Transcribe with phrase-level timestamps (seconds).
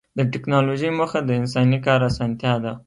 [0.17, 2.73] د ټکنالوجۍ موخه د انساني کار اسانتیا ده.